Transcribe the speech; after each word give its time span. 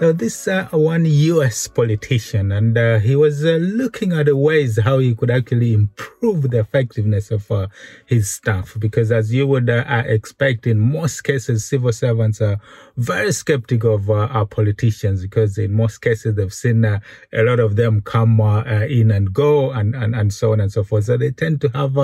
So 0.00 0.12
this 0.12 0.46
uh, 0.46 0.68
one 0.70 1.06
U.S. 1.06 1.66
politician, 1.66 2.52
and 2.52 2.78
uh, 2.78 3.00
he 3.00 3.16
was 3.16 3.44
uh, 3.44 3.58
looking 3.60 4.12
at 4.12 4.26
the 4.26 4.36
ways 4.36 4.78
how 4.78 4.98
he 4.98 5.12
could 5.12 5.28
actually 5.28 5.72
improve 5.72 6.52
the 6.52 6.60
effectiveness 6.60 7.32
of 7.32 7.50
uh, 7.50 7.66
his 8.06 8.30
staff. 8.30 8.76
Because 8.78 9.10
as 9.10 9.34
you 9.34 9.48
would 9.48 9.68
uh, 9.68 10.04
expect, 10.06 10.68
in 10.68 10.78
most 10.78 11.24
cases, 11.24 11.64
civil 11.64 11.92
servants 11.92 12.40
are 12.40 12.60
very 12.98 13.32
skeptical 13.32 13.94
of 13.94 14.10
uh, 14.10 14.26
our 14.26 14.44
politicians 14.44 15.22
because 15.22 15.56
in 15.56 15.72
most 15.72 15.98
cases 15.98 16.34
they've 16.34 16.52
seen 16.52 16.84
a 16.84 17.00
lot 17.32 17.60
of 17.60 17.76
them 17.76 18.00
come 18.00 18.40
in 18.40 19.10
and 19.10 19.32
go, 19.32 19.70
and, 19.70 19.94
and 19.94 20.14
and 20.14 20.32
so 20.32 20.52
on 20.52 20.60
and 20.60 20.70
so 20.72 20.82
forth. 20.82 21.04
So 21.04 21.16
they 21.16 21.30
tend 21.30 21.60
to 21.62 21.68
have 21.70 21.96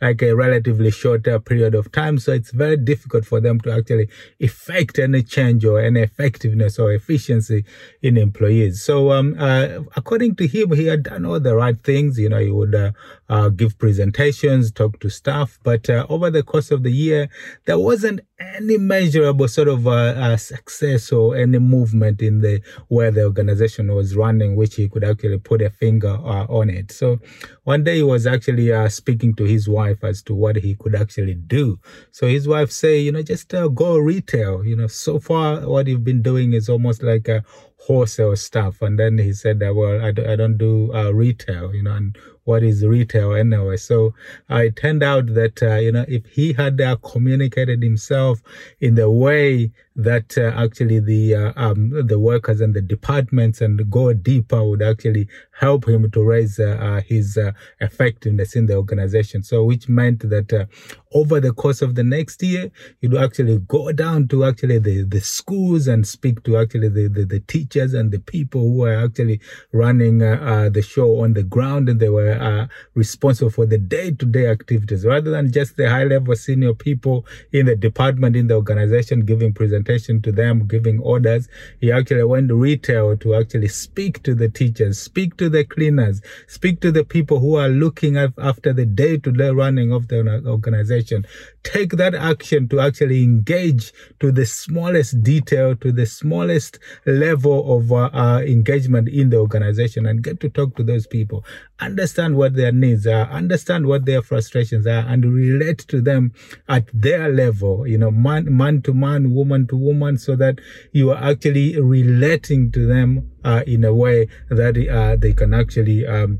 like 0.00 0.22
a 0.22 0.34
relatively 0.34 0.90
shorter 0.90 1.38
period 1.38 1.74
of 1.74 1.90
time. 1.92 2.18
So 2.18 2.32
it's 2.32 2.50
very 2.50 2.76
difficult 2.76 3.24
for 3.24 3.40
them 3.40 3.60
to 3.60 3.72
actually 3.72 4.08
effect 4.38 4.98
any 4.98 5.22
change 5.22 5.64
or 5.64 5.80
any 5.80 6.00
effectiveness 6.00 6.78
or 6.78 6.92
efficiency 6.92 7.64
in 8.02 8.16
employees. 8.16 8.82
So, 8.82 9.12
um, 9.12 9.36
uh, 9.38 9.80
according 9.96 10.36
to 10.36 10.46
him, 10.46 10.72
he 10.72 10.86
had 10.86 11.04
done 11.04 11.24
all 11.24 11.40
the 11.40 11.54
right 11.54 11.80
things. 11.80 12.18
You 12.18 12.28
know, 12.28 12.38
he 12.38 12.50
would 12.50 12.74
uh, 12.74 12.92
uh, 13.28 13.48
give 13.48 13.78
presentations, 13.78 14.72
talk 14.72 14.98
to 15.00 15.08
staff, 15.08 15.58
but 15.62 15.88
uh, 15.88 16.06
over 16.08 16.30
the 16.30 16.42
course 16.42 16.70
of 16.70 16.82
the 16.82 16.92
year, 16.92 17.28
there 17.66 17.78
wasn't 17.78 18.20
any 18.40 18.78
measurable 18.78 19.48
sort 19.48 19.68
of 19.68 19.86
uh, 19.86 19.90
uh, 19.90 20.36
success 20.36 21.12
or 21.12 21.36
any 21.36 21.58
movement 21.58 22.22
in 22.22 22.40
the 22.40 22.60
where 22.88 23.10
the 23.10 23.24
organization 23.24 23.94
was 23.94 24.16
running, 24.16 24.56
which 24.56 24.76
he 24.76 24.88
could 24.88 25.04
actually 25.04 25.38
put 25.38 25.62
a 25.62 25.70
finger 25.70 26.16
on 26.16 26.70
it. 26.70 26.90
So, 26.90 27.18
one 27.64 27.84
day 27.84 27.96
he 27.96 28.02
was 28.02 28.26
actually 28.26 28.70
speaking 28.88 29.34
to 29.34 29.44
his 29.44 29.68
wife 29.68 30.02
as 30.02 30.22
to 30.22 30.34
what 30.34 30.56
he 30.56 30.74
could 30.74 30.94
actually 30.94 31.34
do. 31.34 31.78
So 32.10 32.26
his 32.26 32.48
wife 32.48 32.70
say, 32.70 32.98
you 32.98 33.12
know, 33.12 33.22
just 33.22 33.52
go 33.74 33.98
retail. 33.98 34.64
You 34.64 34.76
know, 34.76 34.86
so 34.86 35.18
far 35.20 35.68
what 35.68 35.86
you've 35.86 36.04
been 36.04 36.22
doing 36.22 36.52
is 36.52 36.68
almost 36.68 37.02
like 37.02 37.28
a 37.28 37.44
wholesale 37.80 38.36
stuff. 38.36 38.82
And 38.82 38.98
then 38.98 39.18
he 39.18 39.32
said 39.32 39.58
that, 39.60 39.74
well, 39.74 40.04
I, 40.04 40.12
do, 40.12 40.26
I 40.26 40.36
don't 40.36 40.58
do 40.58 40.92
uh, 40.94 41.12
retail, 41.12 41.74
you 41.74 41.82
know, 41.82 41.94
and 41.94 42.16
what 42.44 42.62
is 42.62 42.84
retail 42.84 43.34
anyway. 43.34 43.76
So 43.76 44.14
uh, 44.50 44.56
it 44.56 44.76
turned 44.76 45.02
out 45.02 45.26
that, 45.34 45.62
uh, 45.62 45.76
you 45.76 45.92
know, 45.92 46.04
if 46.08 46.26
he 46.26 46.52
had 46.52 46.80
uh, 46.80 46.96
communicated 46.96 47.82
himself 47.82 48.40
in 48.80 48.94
the 48.94 49.10
way 49.10 49.72
that 49.96 50.38
uh, 50.38 50.52
actually 50.56 51.00
the 51.00 51.34
uh, 51.34 51.52
um, 51.56 51.90
the 52.06 52.18
workers 52.18 52.60
and 52.60 52.74
the 52.74 52.80
departments 52.80 53.60
and 53.60 53.90
go 53.90 54.12
deeper 54.12 54.64
would 54.64 54.82
actually 54.82 55.28
help 55.58 55.86
him 55.86 56.10
to 56.10 56.22
raise 56.22 56.58
uh, 56.58 57.02
his 57.06 57.38
effectiveness 57.80 58.56
in 58.56 58.66
the 58.66 58.74
organization. 58.74 59.42
So 59.42 59.64
which 59.64 59.88
meant 59.88 60.20
that 60.30 60.68
over 61.12 61.40
the 61.40 61.52
course 61.52 61.82
of 61.82 61.96
the 61.96 62.04
next 62.04 62.42
year, 62.42 62.70
he'd 63.00 63.14
actually 63.14 63.58
go 63.58 63.92
down 63.92 64.28
to 64.28 64.44
actually 64.44 64.78
the, 64.78 65.02
the 65.02 65.20
schools 65.20 65.86
and 65.86 66.06
speak 66.06 66.42
to 66.44 66.56
actually 66.56 66.88
the, 66.88 67.08
the, 67.08 67.24
the 67.24 67.40
teachers 67.40 67.92
and 67.92 68.10
the 68.10 68.20
people 68.20 68.62
who 68.62 68.84
are 68.84 69.04
actually 69.04 69.40
running 69.72 70.18
the 70.18 70.86
show 70.86 71.20
on 71.20 71.34
the 71.34 71.42
ground 71.42 71.88
and 71.88 72.00
they 72.00 72.08
were 72.08 72.29
are 72.38 72.68
responsible 72.94 73.50
for 73.50 73.66
the 73.66 73.78
day-to-day 73.78 74.46
activities 74.46 75.04
rather 75.04 75.30
than 75.30 75.50
just 75.50 75.76
the 75.76 75.88
high-level 75.88 76.34
senior 76.36 76.74
people 76.74 77.26
in 77.52 77.66
the 77.66 77.76
department, 77.76 78.36
in 78.36 78.48
the 78.48 78.54
organization, 78.54 79.24
giving 79.24 79.52
presentation 79.52 80.20
to 80.22 80.32
them, 80.32 80.66
giving 80.66 80.98
orders. 81.00 81.48
He 81.80 81.90
actually 81.90 82.24
went 82.24 82.52
retail 82.52 83.16
to 83.16 83.34
actually 83.34 83.68
speak 83.68 84.22
to 84.24 84.34
the 84.34 84.48
teachers, 84.48 85.00
speak 85.00 85.36
to 85.38 85.48
the 85.48 85.64
cleaners, 85.64 86.20
speak 86.46 86.80
to 86.80 86.92
the 86.92 87.04
people 87.04 87.40
who 87.40 87.56
are 87.56 87.68
looking 87.68 88.16
after 88.16 88.72
the 88.72 88.86
day-to-day 88.86 89.50
running 89.50 89.92
of 89.92 90.08
the 90.08 90.42
organization. 90.46 91.26
Take 91.62 91.92
that 91.92 92.14
action 92.14 92.68
to 92.68 92.80
actually 92.80 93.22
engage 93.22 93.92
to 94.20 94.32
the 94.32 94.46
smallest 94.46 95.22
detail, 95.22 95.76
to 95.76 95.92
the 95.92 96.06
smallest 96.06 96.78
level 97.06 97.76
of 97.76 97.92
uh, 97.92 98.10
uh, 98.12 98.40
engagement 98.46 99.08
in 99.08 99.30
the 99.30 99.36
organization 99.36 100.06
and 100.06 100.22
get 100.22 100.40
to 100.40 100.48
talk 100.48 100.76
to 100.76 100.82
those 100.82 101.06
people. 101.06 101.44
Understand 101.80 102.19
understand 102.20 102.36
what 102.36 102.54
their 102.54 102.72
needs 102.72 103.06
are, 103.06 103.30
understand 103.30 103.86
what 103.86 104.04
their 104.04 104.20
frustrations 104.20 104.86
are, 104.86 105.04
and 105.08 105.24
relate 105.24 105.78
to 105.88 106.02
them 106.02 106.32
at 106.68 106.86
their 106.92 107.28
level, 107.32 107.86
you 107.86 107.96
know, 107.96 108.10
man, 108.10 108.54
man 108.54 108.82
to 108.82 108.92
man, 108.92 109.32
woman 109.32 109.66
to 109.66 109.76
woman, 109.76 110.18
so 110.18 110.36
that 110.36 110.60
you 110.92 111.10
are 111.10 111.30
actually 111.30 111.80
relating 111.80 112.70
to 112.72 112.86
them 112.86 113.30
uh, 113.44 113.62
in 113.66 113.84
a 113.84 113.94
way 113.94 114.28
that 114.50 114.76
uh, 114.76 115.16
they 115.16 115.32
can 115.32 115.54
actually 115.54 116.06
um, 116.06 116.38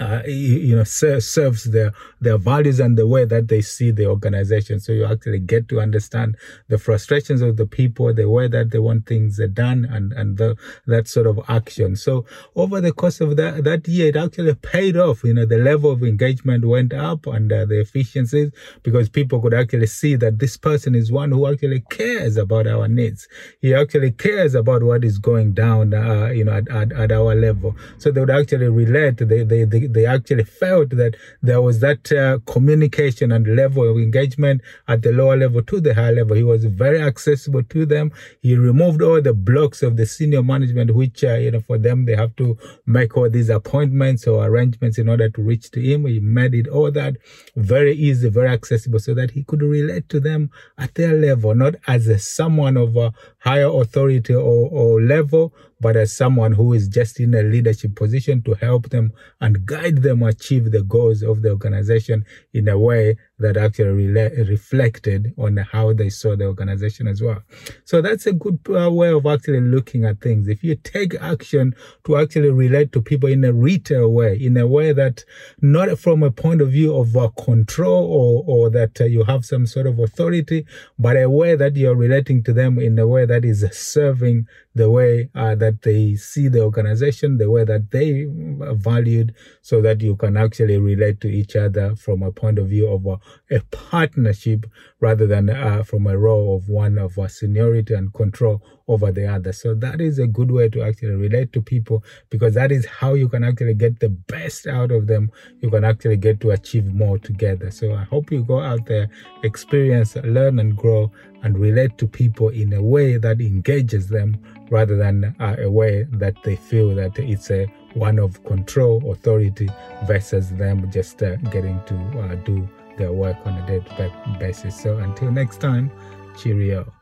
uh, 0.00 0.22
you 0.26 0.74
know 0.74 0.84
serves 0.84 1.64
their 1.64 1.92
their 2.20 2.38
values 2.38 2.80
and 2.80 2.96
the 2.96 3.06
way 3.06 3.24
that 3.26 3.48
they 3.48 3.60
see 3.60 3.90
the 3.90 4.06
organization. 4.06 4.80
So 4.80 4.92
you 4.92 5.04
actually 5.04 5.40
get 5.40 5.68
to 5.68 5.80
understand 5.80 6.36
the 6.68 6.78
frustrations 6.78 7.42
of 7.42 7.56
the 7.56 7.66
people 7.66 8.12
the 8.14 8.28
way 8.28 8.48
that 8.48 8.70
they 8.70 8.78
want 8.78 9.06
things 9.06 9.38
done 9.52 9.84
and 9.84 10.12
and 10.14 10.38
the, 10.38 10.56
that 10.86 11.06
sort 11.06 11.26
of 11.26 11.38
action. 11.48 11.96
So 11.96 12.24
over 12.56 12.80
the 12.80 12.92
course 12.92 13.20
of 13.20 13.36
that 13.36 13.64
that 13.64 13.86
year 13.86 14.08
it 14.08 14.16
actually 14.16 14.54
paid 14.54 14.96
off. 14.96 15.22
You 15.22 15.34
know 15.34 15.44
the 15.44 15.58
level 15.58 15.90
of 15.90 16.02
engagement 16.02 16.64
went 16.64 16.94
up 16.94 17.26
and 17.26 17.52
uh, 17.52 17.66
the 17.66 17.80
efficiencies 17.80 18.50
because 18.82 19.08
people 19.10 19.40
could 19.40 19.54
actually 19.54 19.86
see 19.86 20.16
that 20.16 20.38
this 20.38 20.56
person 20.56 20.94
is 20.94 21.12
one 21.12 21.30
who 21.30 21.46
actually 21.46 21.84
cares 21.90 22.38
about 22.38 22.66
our 22.66 22.88
needs. 22.88 23.28
He 23.60 23.74
actually 23.74 24.12
cares 24.12 24.54
about 24.54 24.82
what 24.82 25.04
is 25.04 25.18
going 25.18 25.52
down 25.52 25.92
uh, 25.92 26.28
you 26.28 26.44
know 26.44 26.52
at, 26.52 26.68
at, 26.70 26.92
at, 26.92 27.12
our 27.12 27.34
level. 27.34 27.76
So 27.98 28.10
they 28.10 28.20
would 28.20 28.30
actually 28.30 28.68
relate 28.68 29.18
they 29.18 29.42
they, 29.42 29.64
they 29.64 29.89
they 29.92 30.06
actually 30.06 30.44
felt 30.44 30.90
that 30.90 31.16
there 31.42 31.60
was 31.60 31.80
that 31.80 32.10
uh, 32.12 32.38
communication 32.46 33.32
and 33.32 33.56
level 33.56 33.90
of 33.90 33.96
engagement 33.96 34.62
at 34.88 35.02
the 35.02 35.12
lower 35.12 35.36
level 35.36 35.62
to 35.62 35.80
the 35.80 35.94
higher 35.94 36.12
level. 36.12 36.36
He 36.36 36.42
was 36.42 36.64
very 36.64 37.00
accessible 37.00 37.62
to 37.64 37.86
them. 37.86 38.12
He 38.40 38.56
removed 38.56 39.02
all 39.02 39.20
the 39.20 39.34
blocks 39.34 39.82
of 39.82 39.96
the 39.96 40.06
senior 40.06 40.42
management, 40.42 40.94
which, 40.94 41.24
uh, 41.24 41.34
you 41.34 41.50
know, 41.50 41.60
for 41.60 41.78
them, 41.78 42.04
they 42.04 42.16
have 42.16 42.34
to 42.36 42.56
make 42.86 43.16
all 43.16 43.28
these 43.28 43.50
appointments 43.50 44.26
or 44.26 44.44
arrangements 44.44 44.98
in 44.98 45.08
order 45.08 45.28
to 45.28 45.42
reach 45.42 45.70
to 45.72 45.80
him. 45.80 46.06
He 46.06 46.20
made 46.20 46.54
it 46.54 46.68
all 46.68 46.90
that 46.92 47.16
very 47.56 47.94
easy, 47.94 48.28
very 48.28 48.48
accessible 48.48 48.98
so 48.98 49.14
that 49.14 49.32
he 49.32 49.44
could 49.44 49.62
relate 49.62 50.08
to 50.10 50.20
them 50.20 50.50
at 50.78 50.94
their 50.94 51.14
level, 51.14 51.54
not 51.54 51.74
as 51.86 52.06
a 52.06 52.18
someone 52.18 52.76
of 52.76 52.96
a 52.96 53.12
higher 53.38 53.68
authority 53.68 54.34
or, 54.34 54.68
or 54.70 55.00
level, 55.00 55.52
but 55.80 55.96
as 55.96 56.14
someone 56.14 56.52
who 56.52 56.72
is 56.72 56.88
just 56.88 57.18
in 57.18 57.34
a 57.34 57.42
leadership 57.42 57.94
position 57.96 58.42
to 58.42 58.54
help 58.54 58.90
them 58.90 59.12
and 59.40 59.64
guide 59.64 60.02
them 60.02 60.22
achieve 60.22 60.70
the 60.70 60.82
goals 60.82 61.22
of 61.22 61.42
the 61.42 61.50
organization 61.50 62.24
in 62.52 62.68
a 62.68 62.78
way 62.78 63.16
that 63.38 63.56
actually 63.56 64.06
re- 64.08 64.44
reflected 64.44 65.32
on 65.38 65.56
how 65.56 65.92
they 65.92 66.10
saw 66.10 66.36
the 66.36 66.44
organization 66.44 67.08
as 67.08 67.22
well. 67.22 67.42
So 67.84 68.02
that's 68.02 68.26
a 68.26 68.32
good 68.32 68.58
uh, 68.68 68.90
way 68.90 69.10
of 69.12 69.24
actually 69.24 69.62
looking 69.62 70.04
at 70.04 70.20
things. 70.20 70.46
If 70.46 70.62
you 70.62 70.76
take 70.76 71.14
action 71.14 71.74
to 72.04 72.18
actually 72.18 72.50
relate 72.50 72.92
to 72.92 73.00
people 73.00 73.30
in 73.30 73.44
a 73.44 73.52
retail 73.52 74.12
way, 74.12 74.36
in 74.38 74.56
a 74.58 74.66
way 74.66 74.92
that 74.92 75.24
not 75.62 75.98
from 75.98 76.22
a 76.22 76.30
point 76.30 76.60
of 76.60 76.70
view 76.70 76.94
of 76.94 77.16
uh, 77.16 77.28
control 77.42 78.04
or, 78.04 78.44
or 78.46 78.70
that 78.70 79.00
uh, 79.00 79.04
you 79.04 79.24
have 79.24 79.44
some 79.44 79.66
sort 79.66 79.86
of 79.86 79.98
authority, 79.98 80.66
but 80.98 81.16
a 81.16 81.30
way 81.30 81.56
that 81.56 81.76
you're 81.76 81.96
relating 81.96 82.42
to 82.42 82.52
them 82.52 82.78
in 82.78 82.98
a 82.98 83.06
way 83.06 83.24
that 83.24 83.44
is 83.44 83.66
serving 83.72 84.46
the 84.74 84.88
way 84.88 85.28
uh, 85.34 85.54
that 85.56 85.82
they 85.82 86.14
see 86.14 86.48
the 86.48 86.62
organization, 86.62 87.38
the 87.38 87.50
way 87.50 87.64
that 87.64 87.90
they 87.90 88.26
uh, 88.64 88.74
valued, 88.74 89.34
so 89.62 89.80
that 89.82 90.00
you 90.00 90.14
can 90.16 90.36
actually 90.36 90.78
relate 90.78 91.20
to 91.20 91.28
each 91.28 91.56
other 91.56 91.96
from 91.96 92.22
a 92.22 92.30
point 92.30 92.58
of 92.58 92.68
view 92.68 92.88
of 92.88 93.04
a, 93.06 93.18
a 93.54 93.60
partnership 93.70 94.66
rather 95.00 95.26
than 95.26 95.50
uh, 95.50 95.82
from 95.82 96.06
a 96.06 96.16
role 96.16 96.56
of 96.56 96.68
one 96.68 96.98
of 96.98 97.18
a 97.18 97.28
seniority 97.28 97.94
and 97.94 98.14
control 98.14 98.62
over 98.86 99.10
the 99.12 99.26
other. 99.26 99.52
So 99.52 99.74
that 99.76 100.00
is 100.00 100.18
a 100.18 100.26
good 100.26 100.50
way 100.50 100.68
to 100.68 100.82
actually 100.82 101.14
relate 101.14 101.52
to 101.52 101.62
people 101.62 102.04
because 102.28 102.54
that 102.54 102.72
is 102.72 102.86
how 102.86 103.14
you 103.14 103.28
can 103.28 103.44
actually 103.44 103.74
get 103.74 104.00
the 104.00 104.08
best 104.08 104.66
out 104.66 104.90
of 104.90 105.06
them. 105.06 105.30
You 105.60 105.70
can 105.70 105.84
actually 105.84 106.16
get 106.16 106.40
to 106.40 106.50
achieve 106.50 106.86
more 106.86 107.18
together. 107.18 107.70
So 107.70 107.94
I 107.94 108.04
hope 108.04 108.32
you 108.32 108.44
go 108.44 108.60
out 108.60 108.86
there, 108.86 109.08
experience, 109.42 110.16
learn 110.16 110.58
and 110.58 110.76
grow 110.76 111.10
and 111.42 111.58
relate 111.58 111.96
to 111.98 112.06
people 112.06 112.48
in 112.48 112.72
a 112.72 112.82
way 112.82 113.16
that 113.16 113.40
engages 113.40 114.08
them 114.08 114.36
rather 114.70 114.96
than 114.96 115.34
a 115.40 115.68
way 115.68 116.04
that 116.12 116.34
they 116.44 116.56
feel 116.56 116.94
that 116.94 117.18
it's 117.18 117.50
a 117.50 117.66
one 117.94 118.18
of 118.18 118.42
control, 118.44 119.10
authority 119.10 119.68
versus 120.06 120.50
them 120.50 120.90
just 120.90 121.22
uh, 121.22 121.36
getting 121.50 121.80
to 121.86 121.94
uh, 122.20 122.34
do 122.36 122.68
their 122.96 123.12
work 123.12 123.36
on 123.44 123.54
a 123.54 123.66
day-to-day 123.66 124.12
basis. 124.38 124.80
So 124.80 124.98
until 124.98 125.30
next 125.32 125.60
time, 125.60 125.90
cheerio. 126.38 126.92